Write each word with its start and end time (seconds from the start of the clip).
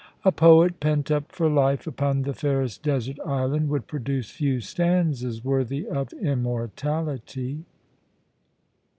A 0.25 0.31
poet 0.31 0.79
pent 0.79 1.11
up 1.11 1.31
for 1.31 1.47
life 1.47 1.85
upon 1.85 2.23
the 2.23 2.33
fairest 2.33 2.81
desert 2.81 3.19
island 3.23 3.69
would 3.69 3.85
produce 3.85 4.31
few 4.31 4.59
stanzas 4.59 5.43
worthy 5.45 5.85
of 5.87 6.11
immortality.' 6.13 7.65